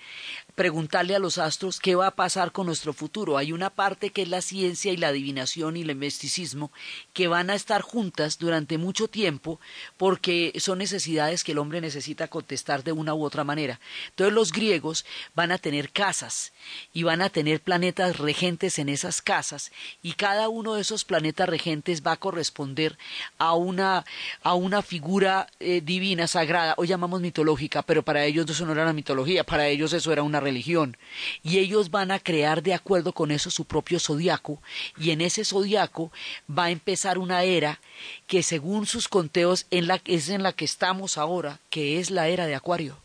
[0.55, 3.37] preguntarle a los astros qué va a pasar con nuestro futuro.
[3.37, 6.71] Hay una parte que es la ciencia y la adivinación y el misticismo
[7.13, 9.59] que van a estar juntas durante mucho tiempo
[9.97, 13.81] porque son necesidades que el hombre necesita contestar de una u otra manera.
[14.11, 16.53] Entonces los griegos van a tener casas
[16.93, 21.49] y van a tener planetas regentes en esas casas y cada uno de esos planetas
[21.49, 22.97] regentes va a corresponder
[23.39, 24.05] a una,
[24.43, 28.83] a una figura eh, divina, sagrada, hoy llamamos mitológica, pero para ellos eso no era
[28.83, 30.97] una mitología, para ellos eso era una religión
[31.43, 34.61] y ellos van a crear de acuerdo con eso su propio zodiaco
[34.99, 36.13] y en ese zodiaco
[36.49, 37.81] va a empezar una era
[38.27, 42.29] que según sus conteos en la, es en la que estamos ahora, que es la
[42.29, 42.97] era de Acuario.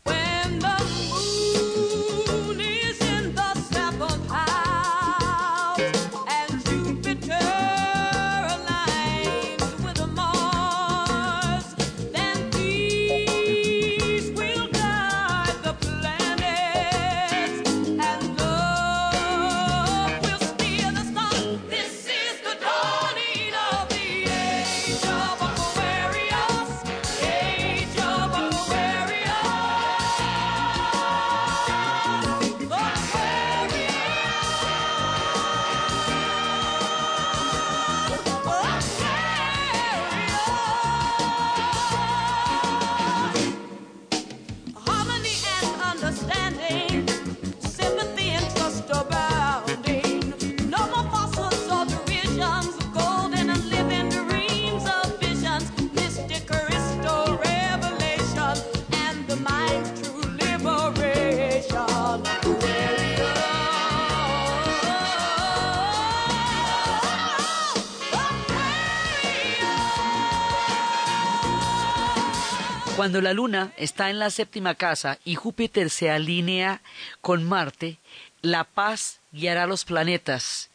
[73.30, 76.82] La luna está en la séptima casa y Júpiter se alinea
[77.20, 77.98] con Marte,
[78.42, 80.68] la paz guiará los planetas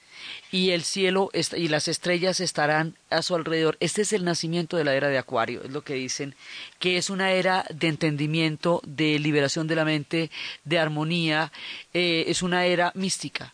[0.52, 3.76] y el cielo y las estrellas estarán a su alrededor.
[3.82, 6.34] Este es el nacimiento de la era de Acuario, es lo que dicen,
[6.80, 10.32] que es una era de entendimiento, de liberación de la mente,
[10.64, 11.52] de armonía,
[11.94, 13.54] eh, es una era mística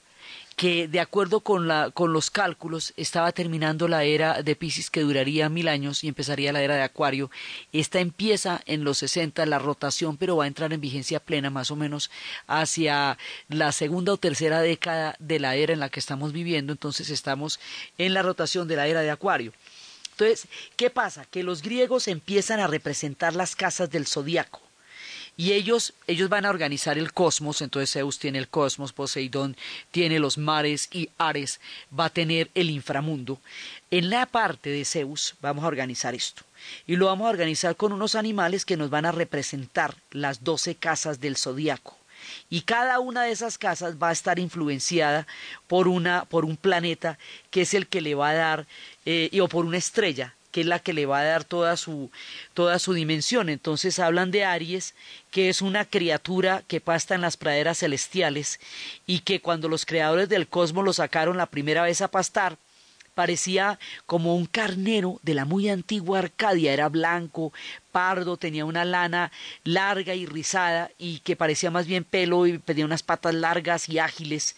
[0.62, 5.02] que de acuerdo con, la, con los cálculos estaba terminando la era de Pisces que
[5.02, 7.32] duraría mil años y empezaría la era de Acuario.
[7.74, 11.72] Esta empieza en los 60 la rotación, pero va a entrar en vigencia plena más
[11.72, 12.12] o menos
[12.46, 13.18] hacia
[13.50, 16.74] la segunda o tercera década de la era en la que estamos viviendo.
[16.74, 17.60] Entonces estamos
[17.98, 19.54] en la rotación de la era de Acuario.
[20.12, 21.26] Entonces, ¿qué pasa?
[21.26, 24.62] Que los griegos empiezan a representar las casas del zodiaco.
[25.38, 29.56] Y ellos, ellos van a organizar el cosmos, entonces Zeus tiene el cosmos, Poseidón
[29.90, 31.60] tiene los mares y Ares
[31.98, 33.40] va a tener el inframundo.
[33.90, 36.44] En la parte de Zeus vamos a organizar esto.
[36.86, 40.76] Y lo vamos a organizar con unos animales que nos van a representar las doce
[40.76, 41.98] casas del zodiaco.
[42.50, 45.26] Y cada una de esas casas va a estar influenciada
[45.68, 47.18] por, una, por un planeta
[47.50, 48.68] que es el que le va a dar,
[49.06, 52.12] eh, o por una estrella que es la que le va a dar toda su,
[52.54, 53.50] toda su dimensión.
[53.50, 54.94] Entonces hablan de Aries,
[55.32, 58.60] que es una criatura que pasta en las praderas celestiales
[59.08, 62.58] y que cuando los creadores del cosmos lo sacaron la primera vez a pastar,
[63.14, 67.54] parecía como un carnero de la muy antigua Arcadia, era blanco,
[67.92, 69.32] pardo, tenía una lana
[69.64, 74.00] larga y rizada y que parecía más bien pelo y tenía unas patas largas y
[74.00, 74.56] ágiles.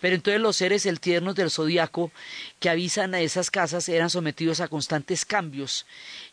[0.00, 2.12] Pero entonces los seres el tiernos del zodiaco
[2.60, 5.86] que avisan a esas casas eran sometidos a constantes cambios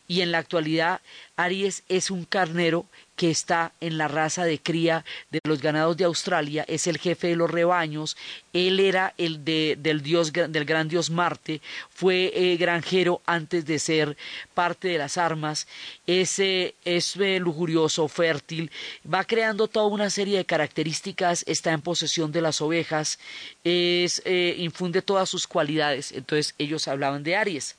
[0.07, 1.01] y en la actualidad
[1.35, 2.85] Aries es un carnero
[3.15, 7.27] que está en la raza de cría de los ganados de Australia, es el jefe
[7.27, 8.17] de los rebaños,
[8.53, 11.61] él era el de, del dios del gran dios Marte,
[11.91, 14.17] fue eh, granjero antes de ser
[14.53, 15.67] parte de las armas,
[16.07, 18.71] es, eh, es eh, lujurioso, fértil,
[19.11, 23.19] va creando toda una serie de características, está en posesión de las ovejas,
[23.63, 24.23] es,
[24.57, 27.75] infunde todas sus cualidades, entonces ellos hablaban de Aries.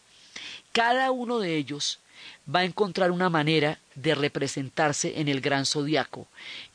[0.72, 2.00] Cada uno de ellos
[2.52, 6.26] va a encontrar una manera de representarse en el gran zodiaco.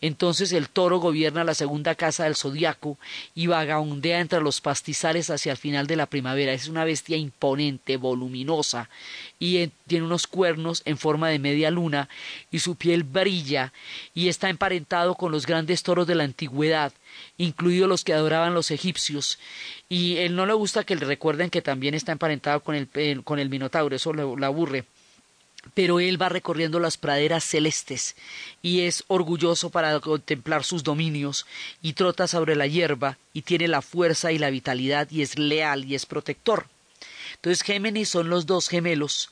[0.01, 2.97] Entonces el toro gobierna la segunda casa del zodiaco
[3.35, 6.53] y vagabundea entre los pastizales hacia el final de la primavera.
[6.53, 8.89] Es una bestia imponente, voluminosa
[9.37, 12.09] y eh, tiene unos cuernos en forma de media luna
[12.51, 13.73] y su piel brilla
[14.15, 16.93] y está emparentado con los grandes toros de la antigüedad,
[17.37, 19.37] incluidos los que adoraban los egipcios.
[19.87, 23.39] Y él no le gusta que le recuerden que también está emparentado con el, con
[23.39, 24.85] el minotauro, eso le aburre
[25.73, 28.15] pero él va recorriendo las praderas celestes
[28.61, 31.45] y es orgulloso para contemplar sus dominios
[31.81, 35.85] y trota sobre la hierba y tiene la fuerza y la vitalidad y es leal
[35.85, 36.67] y es protector.
[37.35, 39.31] Entonces Géminis son los dos gemelos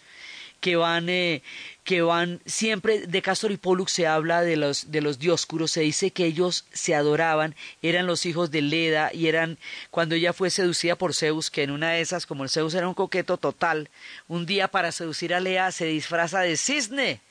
[0.59, 1.43] que van, eh,
[1.87, 5.79] que van siempre, de Castor y Pollux se habla de los, de los dioscuros, se
[5.79, 9.57] dice que ellos se adoraban, eran los hijos de Leda y eran,
[9.89, 12.89] cuando ella fue seducida por Zeus, que en una de esas, como el Zeus era
[12.89, 13.89] un coqueto total,
[14.27, 17.21] un día para seducir a Lea se disfraza de cisne.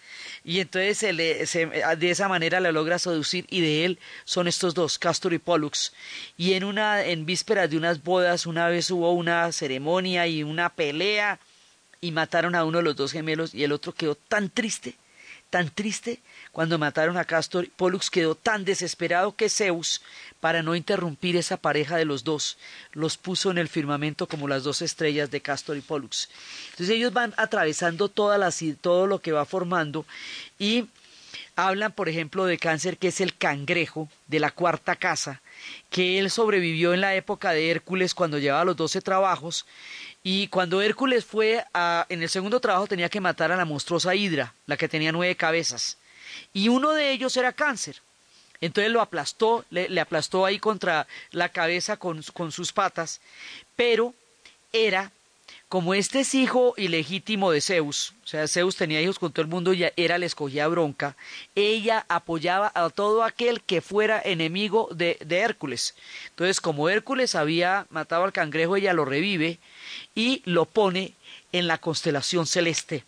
[0.43, 4.49] Y entonces se le, se- de esa manera la logra seducir y de él son
[4.49, 5.93] estos dos, Castor y Pollux.
[6.39, 10.71] Y en una, en vísperas de unas bodas, una vez hubo una ceremonia y una
[10.71, 11.41] pelea
[12.01, 14.97] y mataron a uno de los dos gemelos y el otro quedó tan triste,
[15.51, 16.21] tan triste,
[16.53, 20.03] cuando mataron a Castor, Pollux quedó tan desesperado que Zeus,
[20.41, 22.59] para no interrumpir esa pareja de los dos,
[22.93, 26.29] los puso en el firmamento como las dos estrellas de Castor y Pollux.
[26.71, 30.05] Entonces ellos van atravesando todas las, todo lo que va formando
[30.59, 30.89] y
[31.57, 35.41] hablan, por ejemplo, de cáncer, que es el cangrejo de la cuarta casa,
[35.91, 39.67] que él sobrevivió en la época de Hércules cuando llevaba los doce trabajos,
[40.29, 44.13] y cuando Hércules fue a, en el segundo trabajo tenía que matar a la monstruosa
[44.17, 45.99] Hidra, la que tenía nueve cabezas,
[46.53, 48.03] y uno de ellos era cáncer.
[48.61, 53.21] Entonces lo aplastó, le, aplastó ahí contra la cabeza con, con sus patas,
[53.77, 54.15] pero
[54.73, 55.13] era
[55.69, 59.51] como este es hijo ilegítimo de Zeus, o sea, Zeus tenía hijos con todo el
[59.51, 61.17] mundo y era le escogía bronca,
[61.57, 65.97] ella apoyaba a todo aquel que fuera enemigo de, de Hércules.
[66.31, 69.59] Entonces, como Hércules había matado al cangrejo, ella lo revive
[70.15, 71.15] y lo pone
[71.51, 73.05] en la constelación celeste.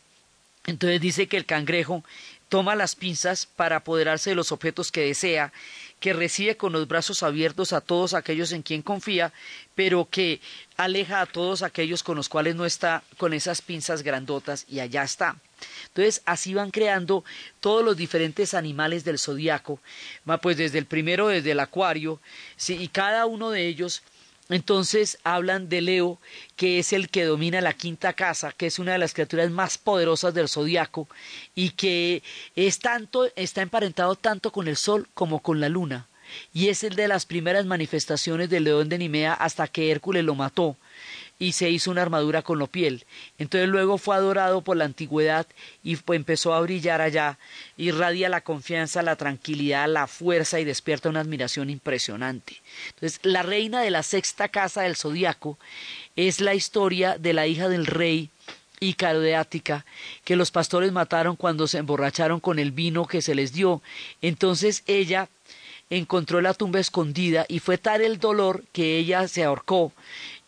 [0.67, 2.03] Entonces dice que el cangrejo
[2.49, 5.53] toma las pinzas para apoderarse de los objetos que desea,
[6.01, 9.33] que recibe con los brazos abiertos a todos aquellos en quien confía,
[9.75, 10.41] pero que
[10.77, 15.03] aleja a todos aquellos con los cuales no está con esas pinzas grandotas y allá
[15.03, 15.37] está.
[15.89, 17.25] Entonces así van creando
[17.61, 19.81] todos los diferentes animales del zodiaco,
[20.41, 22.21] pues desde el primero, desde el acuario,
[22.57, 24.03] sí, y cada uno de ellos
[24.49, 26.19] entonces hablan de Leo,
[26.57, 29.79] que es el que domina la quinta casa, que es una de las criaturas más
[29.79, 31.09] poderosas del zodiaco
[31.55, 32.23] y que
[32.57, 36.07] es tanto, está emparentado tanto con el sol como con la luna.
[36.53, 40.35] Y es el de las primeras manifestaciones del león de Nimea hasta que Hércules lo
[40.35, 40.77] mató
[41.39, 43.05] y se hizo una armadura con la piel.
[43.39, 45.47] Entonces luego fue adorado por la antigüedad
[45.85, 47.39] y empezó a brillar allá,
[47.77, 52.61] irradia la confianza, la tranquilidad, la fuerza y despierta una admiración impresionante.
[52.89, 55.59] Entonces la reina de la sexta casa del zodiaco
[56.17, 58.31] es la historia de la hija del rey
[58.81, 59.85] Ícaro de Ática,
[60.25, 63.83] que los pastores mataron cuando se emborracharon con el vino que se les dio.
[64.23, 65.29] Entonces ella
[65.91, 69.93] encontró la tumba escondida y fue tal el dolor que ella se ahorcó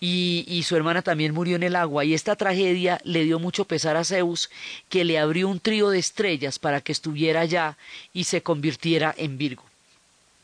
[0.02, 3.98] y, su hermana también murió en el agua y esta tragedia le dio mucho pesar
[3.98, 4.48] a Zeus
[4.88, 7.76] que le abrió un trío de estrellas para que estuviera allá
[8.14, 9.64] y se convirtiera en Virgo.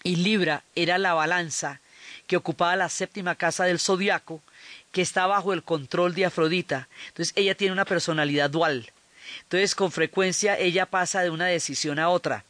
[0.02, 1.80] Y Libra era la balanza
[2.26, 4.42] que ocupaba la séptima casa del zodiaco
[4.92, 6.88] que está bajo el control de Afrodita.
[7.08, 8.92] Entonces ella tiene una personalidad dual.
[9.44, 12.44] Entonces con frecuencia ella pasa de una decisión a otra.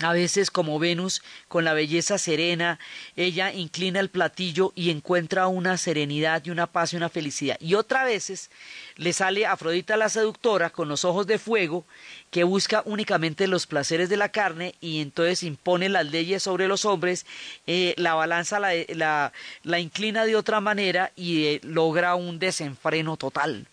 [0.00, 2.78] A veces, como Venus, con la belleza serena,
[3.16, 7.56] ella inclina el platillo y encuentra una serenidad y una paz y una felicidad.
[7.60, 8.50] Y otras veces
[8.96, 11.84] le sale Afrodita la seductora con los ojos de fuego,
[12.30, 16.84] que busca únicamente los placeres de la carne y entonces impone las leyes sobre los
[16.84, 17.26] hombres,
[17.66, 19.32] eh, la balanza la, la,
[19.64, 23.66] la, inclina de otra manera y eh, logra un desenfreno total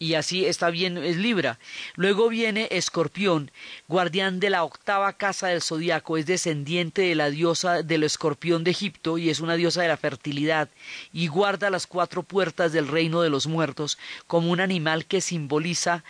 [0.00, 1.58] y así está bien, es Libra.
[1.94, 3.50] Luego viene Escorpión,
[3.86, 8.70] guardián de la octava casa del zodiaco, es descendiente de la diosa del escorpión de
[8.70, 10.70] Egipto y es una diosa de la fertilidad
[11.12, 16.02] y guarda las cuatro puertas del reino de los muertos como un animal que simboliza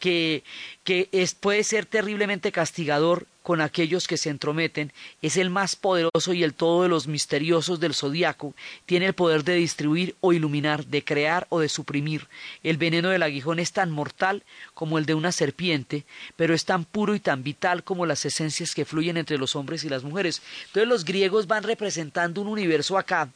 [0.00, 0.42] que,
[0.82, 4.92] que es, puede ser terriblemente castigador con aquellos que se entrometen,
[5.22, 9.44] es el más poderoso y el todo de los misteriosos del zodiaco, tiene el poder
[9.44, 12.26] de distribuir o iluminar, de crear o de suprimir.
[12.64, 14.42] El veneno del aguijón es tan mortal
[14.74, 18.74] como el de una serpiente, pero es tan puro y tan vital como las esencias
[18.74, 20.42] que fluyen entre los hombres y las mujeres.
[20.66, 23.28] Entonces los griegos van representando un universo acá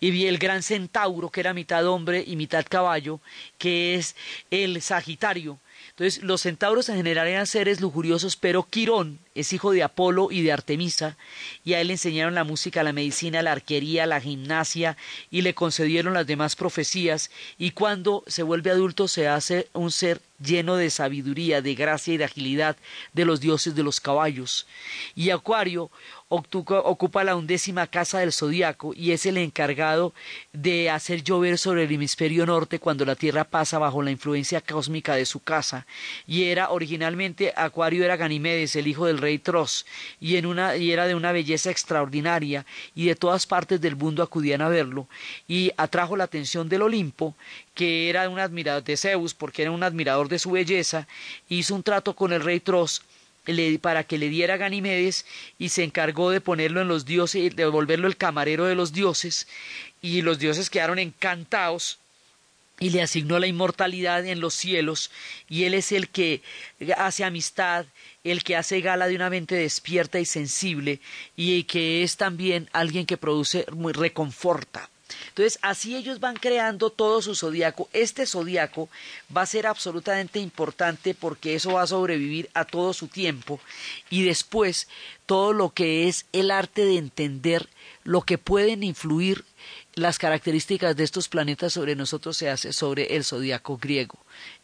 [0.00, 3.20] y vi el gran centauro, que era mitad hombre y mitad caballo,
[3.58, 4.16] que es
[4.50, 5.60] el Sagitario.
[6.00, 10.40] Entonces, los centauros en general eran seres lujuriosos, pero Quirón, es hijo de Apolo y
[10.40, 11.18] de Artemisa,
[11.62, 14.96] y a él le enseñaron la música, la medicina, la arquería, la gimnasia,
[15.30, 20.22] y le concedieron las demás profecías, y cuando se vuelve adulto se hace un ser
[20.42, 22.78] lleno de sabiduría, de gracia y de agilidad
[23.12, 24.66] de los dioses de los caballos.
[25.14, 25.90] Y Acuario
[26.30, 30.14] ocupa la undécima casa del zodiaco y es el encargado
[30.52, 35.16] de hacer llover sobre el hemisferio norte cuando la Tierra pasa bajo la influencia cósmica
[35.16, 35.86] de su casa.
[36.28, 39.86] Y era originalmente Acuario era Ganimedes, el hijo del rey Tros,
[40.20, 42.64] y, en una, y era de una belleza extraordinaria
[42.94, 45.08] y de todas partes del mundo acudían a verlo
[45.48, 47.34] y atrajo la atención del Olimpo
[47.74, 51.08] que era un admirador de Zeus porque era un admirador de su belleza,
[51.48, 53.02] hizo un trato con el rey Tros
[53.80, 55.26] para que le diera Ganimedes
[55.58, 59.48] y se encargó de ponerlo en los dioses, de volverlo el camarero de los dioses,
[60.02, 61.98] y los dioses quedaron encantados
[62.78, 65.10] y le asignó la inmortalidad en los cielos,
[65.48, 66.42] y él es el que
[66.96, 67.84] hace amistad,
[68.24, 70.98] el que hace gala de una mente despierta y sensible,
[71.36, 74.88] y que es también alguien que produce, reconforta.
[75.28, 77.88] Entonces, así ellos van creando todo su zodiaco.
[77.92, 78.88] Este zodiaco
[79.34, 83.60] va a ser absolutamente importante porque eso va a sobrevivir a todo su tiempo.
[84.08, 84.88] Y después,
[85.26, 87.68] todo lo que es el arte de entender
[88.04, 89.44] lo que pueden influir
[89.94, 94.18] las características de estos planetas sobre nosotros se hace sobre el zodiaco griego.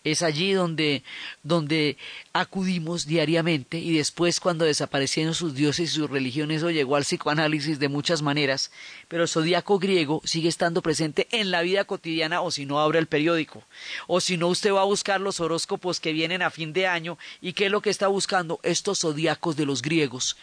[0.04, 1.02] Es allí donde,
[1.42, 1.96] donde
[2.32, 7.78] acudimos diariamente y después cuando desaparecieron sus dioses y sus religiones eso llegó al psicoanálisis
[7.78, 8.70] de muchas maneras,
[9.08, 12.98] pero el zodiaco griego sigue estando presente en la vida cotidiana o si no abre
[12.98, 13.64] el periódico,
[14.06, 17.18] o si no usted va a buscar los horóscopos que vienen a fin de año
[17.40, 20.36] y qué es lo que está buscando estos zodiacos de los griegos,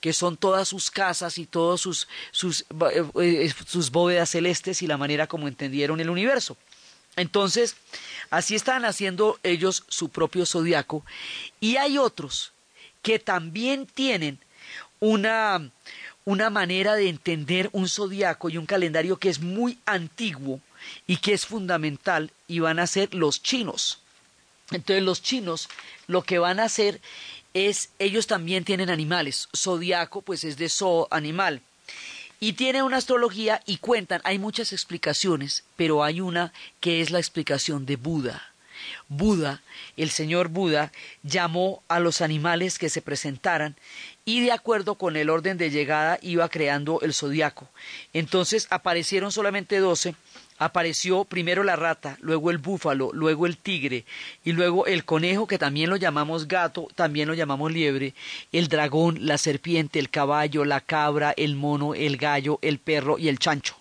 [0.00, 4.86] que son todas sus casas y todas sus, sus, eh, eh, sus bóvedas celestes y
[4.86, 6.56] la manera como entendieron el universo.
[7.16, 7.76] Entonces,
[8.30, 11.04] así están haciendo ellos su propio zodiaco.
[11.60, 12.52] Y hay otros
[13.02, 14.38] que también tienen
[15.00, 15.70] una,
[16.24, 20.60] una manera de entender un zodiaco y un calendario que es muy antiguo
[21.06, 24.00] y que es fundamental, y van a ser los chinos.
[24.70, 25.68] Entonces, los chinos
[26.06, 27.00] lo que van a hacer
[27.54, 29.48] es, ellos también tienen animales.
[29.56, 31.62] Zodiaco, pues es de zoo, animal.
[32.40, 37.18] Y tiene una astrología y cuentan, hay muchas explicaciones, pero hay una que es la
[37.18, 38.52] explicación de Buda.
[39.08, 39.62] Buda,
[39.96, 43.76] el señor Buda, llamó a los animales que se presentaran
[44.24, 47.68] y de acuerdo con el orden de llegada iba creando el zodiaco.
[48.12, 50.14] Entonces aparecieron solamente doce
[50.58, 54.04] apareció primero la rata, luego el búfalo, luego el tigre
[54.44, 58.14] y luego el conejo que también lo llamamos gato, también lo llamamos liebre,
[58.52, 63.28] el dragón, la serpiente, el caballo, la cabra, el mono, el gallo, el perro y
[63.28, 63.76] el chancho.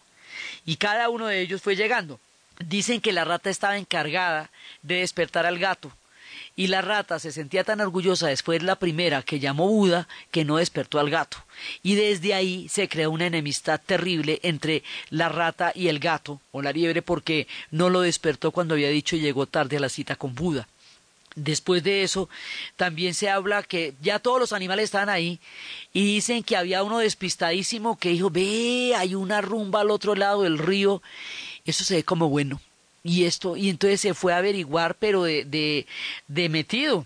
[0.65, 2.19] Y cada uno de ellos fue llegando.
[2.59, 4.49] Dicen que la rata estaba encargada
[4.82, 5.91] de despertar al gato,
[6.57, 10.43] y la rata se sentía tan orgullosa después de la primera que llamó Buda que
[10.43, 11.37] no despertó al gato.
[11.83, 16.63] Y desde ahí se creó una enemistad terrible entre la rata y el gato o
[16.63, 20.15] la liebre porque no lo despertó cuando había dicho y llegó tarde a la cita
[20.15, 20.67] con Buda.
[21.35, 22.27] Después de eso,
[22.75, 25.39] también se habla que ya todos los animales estaban ahí
[25.93, 30.41] y dicen que había uno despistadísimo que dijo, ve, hay una rumba al otro lado
[30.41, 31.03] del río.
[31.65, 32.59] Eso se ve como bueno
[33.03, 35.85] y esto, y entonces se fue a averiguar, pero de, de,
[36.27, 37.05] de metido,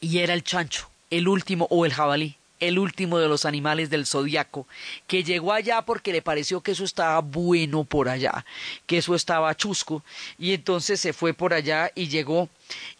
[0.00, 4.06] y era el chancho, el último, o el jabalí, el último de los animales del
[4.06, 4.66] zodiaco,
[5.06, 8.44] que llegó allá porque le pareció que eso estaba bueno por allá,
[8.86, 10.02] que eso estaba chusco,
[10.38, 12.48] y entonces se fue por allá y llegó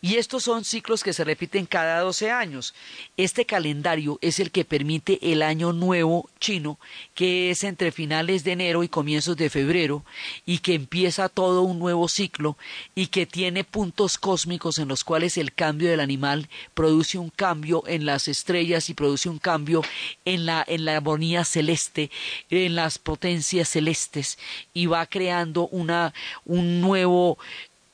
[0.00, 2.74] y estos son ciclos que se repiten cada 12 años.
[3.16, 6.78] Este calendario es el que permite el año nuevo chino,
[7.14, 10.04] que es entre finales de enero y comienzos de febrero,
[10.46, 12.56] y que empieza todo un nuevo ciclo,
[12.94, 17.82] y que tiene puntos cósmicos en los cuales el cambio del animal produce un cambio
[17.86, 19.82] en las estrellas y produce un cambio
[20.24, 22.10] en la, en la armonía celeste,
[22.48, 24.38] en las potencias celestes,
[24.72, 26.14] y va creando una,
[26.44, 27.38] un nuevo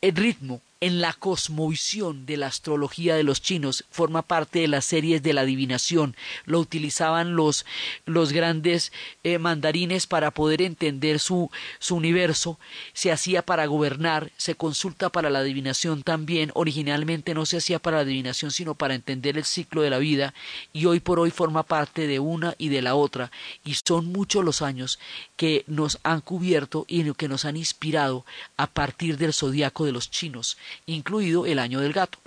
[0.03, 4.85] eh, ritmo en la cosmovisión de la astrología de los chinos, forma parte de las
[4.85, 6.15] series de la adivinación.
[6.45, 7.65] Lo utilizaban los,
[8.05, 8.93] los grandes
[9.25, 12.59] eh, mandarines para poder entender su, su universo,
[12.93, 16.51] se hacía para gobernar, se consulta para la adivinación también.
[16.55, 20.35] Originalmente no se hacía para la adivinación, sino para entender el ciclo de la vida,
[20.75, 23.31] y hoy por hoy forma parte de una y de la otra,
[23.65, 24.99] y son muchos los años
[25.37, 30.11] que nos han cubierto y que nos han inspirado a partir del zodiaco de los
[30.11, 32.19] chinos incluido el año del gato.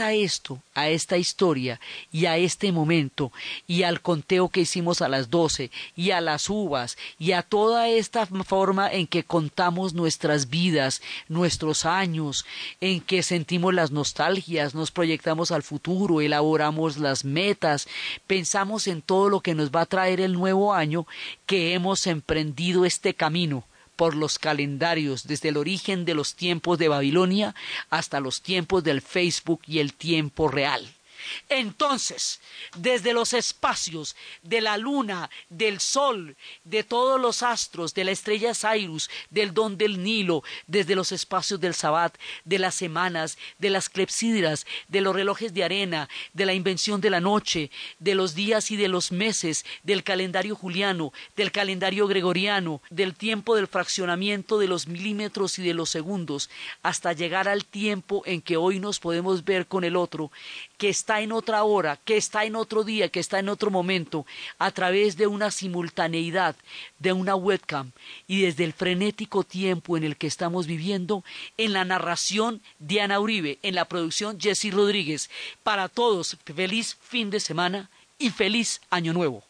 [0.00, 1.80] A esto, a esta historia
[2.12, 3.32] y a este momento
[3.66, 7.88] y al conteo que hicimos a las doce y a las uvas y a toda
[7.88, 12.44] esta forma en que contamos nuestras vidas, nuestros años,
[12.80, 17.88] en que sentimos las nostalgias, nos proyectamos al futuro, elaboramos las metas,
[18.26, 21.06] pensamos en todo lo que nos va a traer el nuevo año
[21.46, 23.64] que hemos emprendido este camino
[23.96, 27.54] por los calendarios desde el origen de los tiempos de Babilonia
[27.90, 30.95] hasta los tiempos del Facebook y el tiempo real.
[31.48, 32.40] Entonces,
[32.76, 38.52] desde los espacios de la luna, del sol, de todos los astros, de la estrella
[38.54, 43.88] Cyrus, del don del Nilo, desde los espacios del Sabbat, de las semanas, de las
[43.88, 48.70] clepsidras, de los relojes de arena, de la invención de la noche, de los días
[48.70, 54.68] y de los meses, del calendario juliano, del calendario gregoriano, del tiempo del fraccionamiento de
[54.68, 56.50] los milímetros y de los segundos,
[56.82, 60.30] hasta llegar al tiempo en que hoy nos podemos ver con el otro,
[60.78, 64.26] que está en otra hora, que está en otro día, que está en otro momento,
[64.58, 66.56] a través de una simultaneidad,
[66.98, 67.92] de una webcam
[68.26, 71.24] y desde el frenético tiempo en el que estamos viviendo,
[71.56, 75.30] en la narración Diana Uribe, en la producción Jesse Rodríguez.
[75.62, 79.44] Para todos, feliz fin de semana y feliz año nuevo.